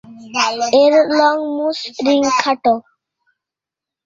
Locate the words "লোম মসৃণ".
1.17-2.21